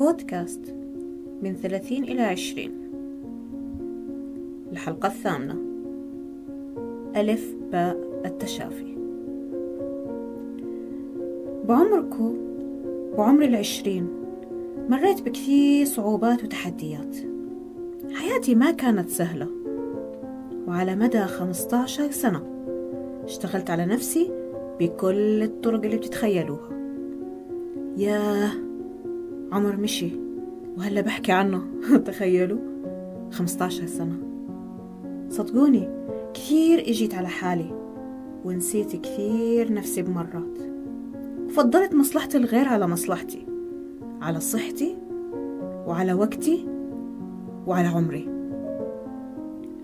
[0.00, 0.74] بودكاست
[1.42, 2.72] من ثلاثين إلى عشرين.
[4.72, 5.56] الحلقة الثامنة.
[7.16, 8.96] ألف باء التشافي.
[11.68, 12.34] بعمركو
[13.18, 14.08] بعمر العشرين
[14.88, 17.16] مريت بكثير صعوبات وتحديات.
[18.12, 19.48] حياتي ما كانت سهلة.
[20.68, 22.42] وعلى مدى 15 سنة
[23.24, 24.30] اشتغلت على نفسي
[24.80, 26.70] بكل الطرق اللي بتتخيلوها.
[27.96, 28.69] ياه!
[29.52, 30.10] عمر مشي
[30.76, 31.62] وهلا بحكي عنه.
[32.06, 32.58] تخيلوا.
[33.32, 34.18] 15 سنة.
[35.28, 35.88] صدقوني
[36.34, 37.70] كثير إجيت على حالي
[38.44, 40.58] ونسيت كثير نفسي بمرات.
[41.46, 43.46] وفضلت مصلحة الغير على مصلحتي
[44.22, 44.96] على صحتي
[45.86, 46.66] وعلى وقتي
[47.66, 48.28] وعلى عمري.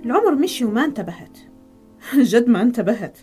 [0.05, 1.39] العمر مشي وما انتبهت.
[2.17, 3.19] جد ما انتبهت.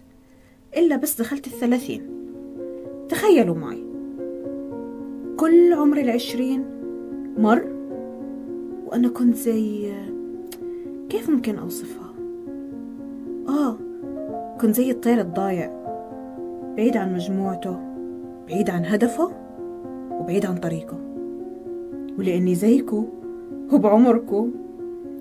[0.78, 2.10] إلا بس دخلت الثلاثين.
[3.10, 3.93] تخيلوا معي.
[5.44, 6.66] كل عمر العشرين
[7.38, 7.64] مر
[8.86, 9.94] وأنا كنت زي
[11.10, 12.14] كيف ممكن أوصفها؟
[13.50, 13.78] آه
[14.62, 15.72] كنت زي الطير الضايع
[16.78, 17.80] بعيد عن مجموعته
[18.48, 19.32] بعيد عن هدفه
[20.12, 20.98] وبعيد عن طريقه
[22.20, 23.06] ولأني زيكو
[23.74, 24.48] وبعمركو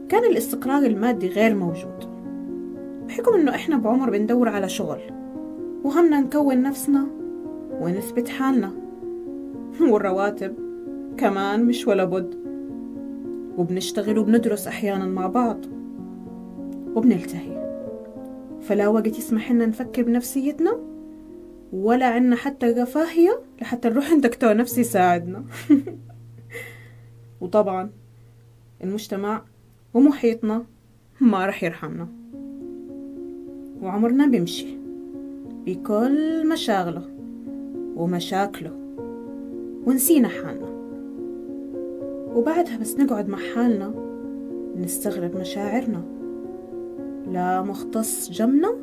[0.09, 2.05] كان الاستقرار المادي غير موجود
[3.09, 5.01] بحكم إنه إحنا بعمر بندور على شغل
[5.85, 7.07] وهمنا نكون نفسنا
[7.81, 8.82] ونثبت حالنا
[9.91, 10.55] والرواتب
[11.19, 12.35] كمان مش ولا بد.
[13.59, 15.59] وبنشتغل وبندرس أحيانا مع بعض.
[16.95, 17.63] وبنلتهي.
[18.61, 20.79] فلا وقت يسمح لنا نفكر بنفسيتنا
[21.73, 25.45] ولا عنا حتى رفاهية لحتى نروح عند دكتور نفسي يساعدنا.
[27.41, 27.91] وطبعا
[28.85, 29.43] المجتمع
[29.95, 30.65] ومحيطنا
[31.21, 32.09] ما رح يرحمنا.
[33.83, 34.67] وعمرنا بيمشي.
[35.67, 37.03] بكل مشاغله
[37.97, 38.82] ومشاكله.
[39.87, 40.69] ونسينا حالنا.
[42.35, 43.95] وبعدها بس نقعد مع حالنا
[44.77, 46.03] نستغرب مشاعرنا.
[47.33, 48.75] لا مختص جمنا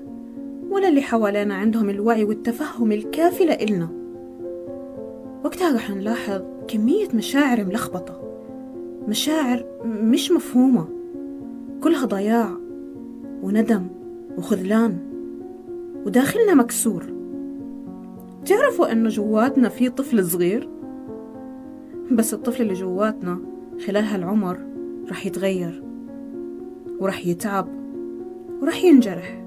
[0.69, 3.89] ولا اللي حوالينا عندهم الوعي والتفهم الكافي لإلنا.
[5.43, 8.21] وقتها رح نلاحظ كمية مشاعر ملخبطة.
[9.07, 10.87] مشاعر مش مفهومة.
[11.83, 12.57] كلها ضياع
[13.43, 13.87] وندم
[14.37, 14.97] وخذلان.
[16.05, 17.03] وداخلنا مكسور.
[18.45, 20.69] تعرفوا انه جواتنا في طفل صغير
[22.11, 23.39] بس الطفل اللي جواتنا
[23.85, 24.59] خلال هالعمر
[25.09, 25.83] رح يتغير
[26.99, 27.67] ورح يتعب
[28.61, 29.43] ورح ينجرح.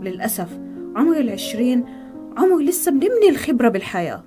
[0.00, 0.58] وللأسف
[0.96, 1.84] عمر العشرين
[2.36, 4.24] عمر لسه بنبني الخبرة بالحياة.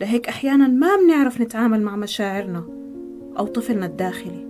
[0.00, 2.64] لهيك أحيانا ما بنعرف نتعامل مع مشاعرنا
[3.38, 4.46] أو طفلنا الداخلي.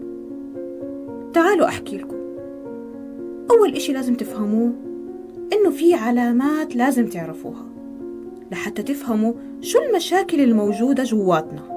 [1.32, 2.16] تعالوا أحكي لكم.
[3.50, 4.72] أول إشي لازم تفهموه
[5.52, 7.66] إنه في علامات لازم تعرفوها
[8.52, 11.69] لحتى تفهموا شو المشاكل الموجودة جواتنا.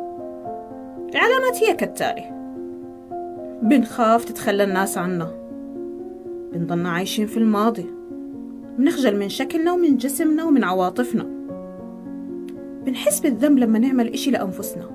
[1.13, 2.23] العلامات هي كالتالي.
[3.61, 5.31] بنخاف تتخلى الناس عنا.
[6.53, 7.85] بنضلنا عايشين في الماضي.
[8.77, 11.23] بنخجل من شكلنا ومن جسمنا ومن عواطفنا.
[12.85, 14.89] بنحس بالذنب لما نعمل إشي لأنفسنا.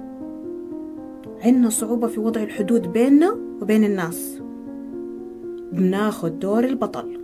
[1.45, 4.43] عنا صعوبة في وضع الحدود بيننا وبين الناس.
[5.73, 7.21] بناخد دور البطل.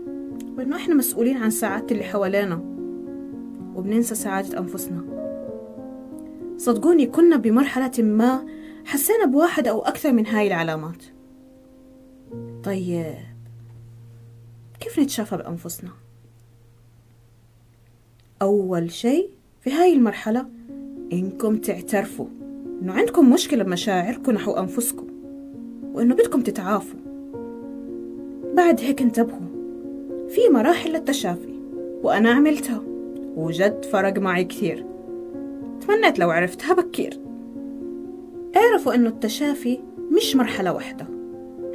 [0.59, 2.61] وإنه إحنا مسؤولين عن سعادة اللي حوالينا.
[3.77, 5.05] وبننسى سعادة أنفسنا.
[6.57, 8.45] صدقوني كنا بمرحلة ما
[8.85, 11.05] حسينا بواحد أو أكثر من هاي العلامات.
[12.65, 13.15] طيب
[14.81, 15.91] كيف نتشافى بأنفسنا؟
[18.43, 19.31] أول شيء
[19.61, 20.47] في هاي المرحلة
[21.13, 22.27] إنكم تعترفوا
[22.83, 25.07] إنه عندكم مشكلة بمشاعركم نحو أنفسكم
[25.95, 27.01] وإنه بدكم تتعافوا.
[28.57, 29.49] بعد هيك انتبهوا
[30.29, 31.61] في مراحل للتشافي
[32.03, 32.83] وأنا عملتها
[33.37, 34.87] وجد فرق معي كثير.
[35.81, 37.24] تمنيت لو عرفتها بكير.
[38.57, 39.79] اعرفوا انه التشافي
[40.17, 41.07] مش مرحلة واحدة.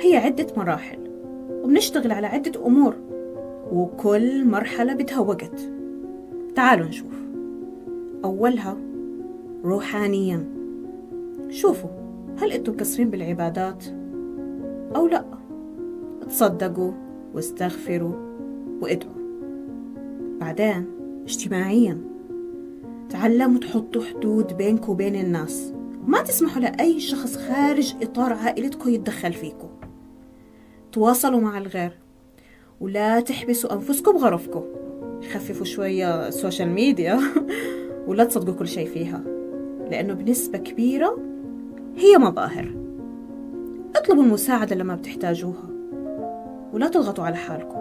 [0.02, 1.00] هي عدة مراحل
[1.64, 2.96] وبنشتغل على عدة أمور
[3.72, 5.72] وكل مرحلة بدها وقت.
[6.56, 7.14] تعالوا نشوف.
[8.26, 8.78] أولها
[9.64, 10.46] روحانيا.
[11.50, 11.90] شوفوا
[12.38, 13.86] هل أنتم مقصرين بالعبادات؟
[14.96, 15.26] أو لأ.
[16.28, 16.92] تصدقوا
[17.34, 18.14] واستغفروا
[18.82, 19.14] وادعوا.
[20.40, 20.86] بعدين
[21.24, 21.98] اجتماعيا.
[23.10, 25.74] تعلموا تحطوا حدود بينكم وبين الناس.
[26.10, 29.70] ما تسمحوا لأي شخص خارج إطار عائلتكم يتدخل فيكم
[30.92, 31.92] تواصلوا مع الغير
[32.82, 34.64] ولا تحبسوا أنفسكم بغرفكم
[35.34, 37.20] خففوا شوية السوشيال ميديا
[38.08, 39.24] ولا تصدقوا كل شيء فيها
[39.92, 41.18] لأنه بنسبة كبيرة
[41.98, 42.76] هي مظاهر
[43.96, 45.70] اطلبوا المساعدة لما بتحتاجوها
[46.74, 47.80] ولا تضغطوا على حالكم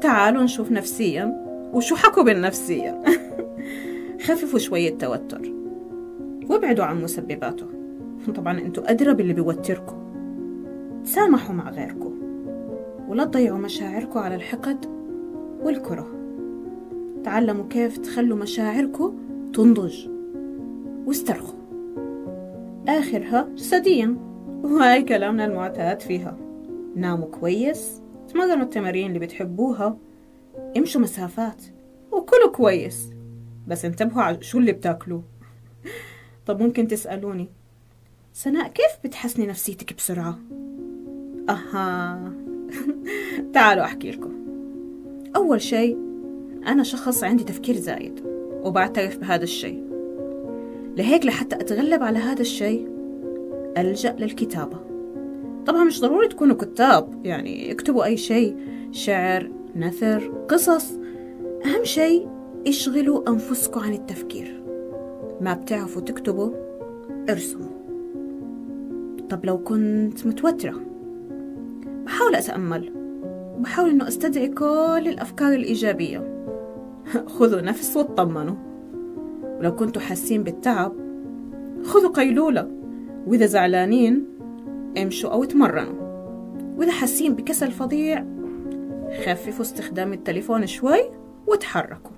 [0.00, 3.02] تعالوا نشوف نفسيا وشو حكوا بالنفسية.
[4.26, 5.57] خففوا شوية توتر
[6.48, 7.66] وابعدوا عن مسبباته.
[8.34, 9.96] طبعا أنتوا أدرى باللي بيوتركم
[11.04, 12.18] تسامحوا مع غيركم
[13.08, 14.86] ولا تضيعوا مشاعركم على الحقد
[15.62, 16.06] والكره.
[17.24, 19.16] تعلموا كيف تخلوا مشاعركم
[19.54, 20.08] تنضج.
[21.06, 21.58] واسترخوا.
[22.88, 24.16] آخرها جسديا
[24.62, 26.36] وهاي كلامنا المعتاد فيها.
[26.96, 28.02] ناموا كويس.
[28.28, 29.96] تمرنوا التمارين اللي بتحبوها.
[30.76, 31.62] امشوا مسافات.
[32.12, 33.10] وكلوا كويس.
[33.66, 35.22] بس انتبهوا على شو اللي بتاكلوه.
[36.48, 37.48] طب ممكن تسألوني.
[38.32, 40.38] سناء كيف بتحسني نفسيتك بسرعة؟
[41.48, 42.32] أها.
[43.54, 44.32] تعالوا أحكي لكم.
[45.36, 45.98] أول شيء
[46.66, 48.20] أنا شخص عندي تفكير زايد
[48.62, 49.84] وبعترف بهذا الشيء.
[50.96, 52.88] لهيك لحتى أتغلب على هذا الشيء
[53.78, 54.78] ألجأ للكتابة.
[55.66, 58.56] طبعا مش ضروري تكونوا كتاب يعني اكتبوا أي شيء
[58.92, 60.92] شعر نثر قصص.
[61.64, 62.28] أهم شيء
[62.66, 64.57] اشغلوا أنفسكم عن التفكير.
[65.40, 66.50] ما بتعرفوا تكتبوا
[67.30, 67.78] ارسموا.
[69.30, 70.80] طب لو كنت متوترة
[72.04, 72.92] بحاول أتأمل
[73.58, 76.44] بحاول إنه أستدعي كل الأفكار الإيجابية.
[77.38, 78.56] خذوا نفس واطمنوا
[79.58, 80.92] ولو كنتوا حاسين بالتعب
[81.82, 82.78] خذوا قيلولة.
[83.26, 84.24] وإذا زعلانين
[85.02, 86.08] امشوا أو تمرنوا
[86.76, 88.24] وإذا حاسين بكسل فظيع
[89.24, 91.00] خففوا استخدام التليفون شوي
[91.46, 92.17] وتحركوا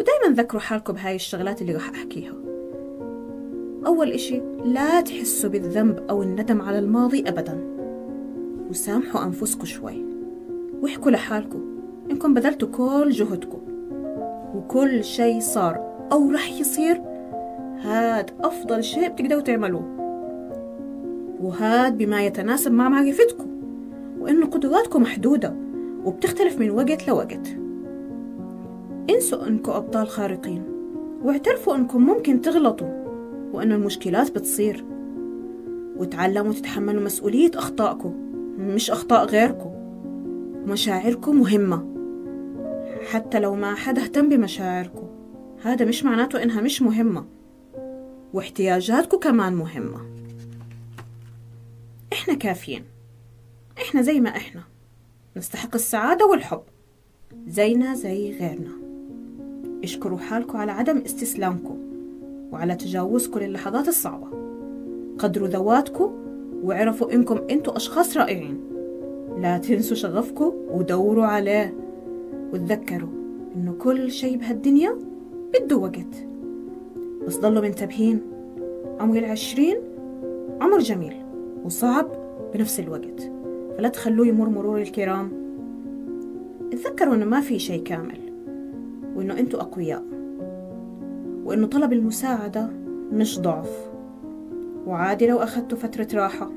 [0.00, 2.32] ودايما ذكروا حالكم بهاي الشغلات اللي راح أحكيها.
[3.86, 7.60] أول إشي لا تحسوا بالذنب أو الندم على الماضي أبدا.
[8.70, 10.04] وسامحوا أنفسكم شوي.
[10.82, 11.62] واحكوا لحالكم.
[12.10, 13.58] إنكم بذلتوا كل جهدكم.
[14.54, 17.02] وكل شيء صار أو رح يصير
[17.80, 19.84] هاد أفضل شيء بتقدروا تعملوه.
[21.40, 23.46] وهاد بما يتناسب مع معرفتكم.
[24.20, 25.54] وإنه قدراتكم محدودة
[26.04, 27.59] وبتختلف من وقت لوقت.
[29.14, 30.62] انسوا إنكم أبطال خارقين
[31.22, 32.88] واعترفوا إنكم ممكن تغلطوا
[33.52, 34.84] وإنه المشكلات بتصير.
[35.96, 38.14] وتعلموا تتحملوا مسؤولية أخطائكم
[38.58, 39.70] مش أخطاء غيركم.
[40.66, 41.86] مشاعركم مهمة.
[43.10, 45.08] حتى لو ما حدا اهتم بمشاعركم
[45.62, 47.24] هذا مش معناته إنها مش مهمة.
[48.32, 50.00] واحتياجاتكم كمان مهمة.
[52.12, 52.84] إحنا كافيين.
[53.78, 54.62] إحنا زي ما إحنا.
[55.36, 56.62] نستحق السعادة والحب.
[57.46, 58.79] زينا زي غيرنا.
[59.84, 61.76] اشكروا حالكم على عدم استسلامكم
[62.52, 64.26] وعلى تجاوزكم للحظات الصعبة.
[65.18, 66.10] قدروا ذواتكم
[66.62, 68.60] واعرفوا إنكم أنتوا أشخاص رائعين.
[69.38, 71.74] لا تنسوا شغفكم ودوروا عليه
[72.52, 73.08] وتذكروا
[73.56, 74.98] إنه كل شيء بهالدنيا
[75.54, 76.26] بده وقت.
[77.26, 78.20] بس ضلوا منتبهين.
[79.00, 79.76] عمر العشرين
[80.60, 81.14] عمر جميل
[81.64, 82.08] وصعب
[82.54, 83.32] بنفس الوقت.
[83.76, 85.30] فلا تخلوه يمر مرور الكرام.
[86.72, 88.29] اتذكروا إنه ما في شيء كامل.
[89.16, 90.04] وإنه أنتوا أقوياء.
[91.44, 92.70] وإنه طلب المساعدة
[93.12, 93.90] مش ضعف.
[94.86, 96.50] وعادي لو اخدتوا فترة راحة.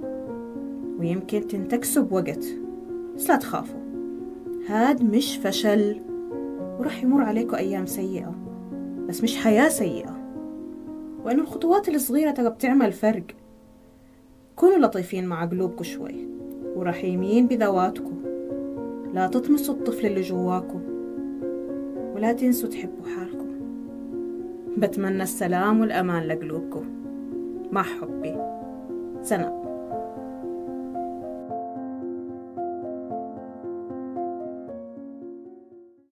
[1.00, 2.46] ويمكن تنتكسوا بوقت.
[3.16, 3.80] بس لا تخافوا.
[4.68, 6.02] هاد مش فشل.
[6.80, 8.36] وراح يمر عليكم أيام سيئة.
[9.08, 10.18] بس مش حياة سيئة.
[11.26, 13.24] وإنه الخطوات الصغيرة ترى بتعمل فرق.
[14.56, 16.28] كونوا لطيفين مع قلوبكم شوي.
[16.76, 18.22] ورحيمين بذواتكم.
[19.14, 20.93] لا تطمسوا الطفل اللي جواكم.
[22.15, 23.48] ولا تنسوا تحبوا حالكم.
[24.77, 26.86] بتمنى السلام والأمان لقلوبكم.
[27.71, 28.36] مع حبي.
[29.21, 29.63] سنة